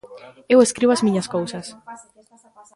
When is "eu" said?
0.53-0.59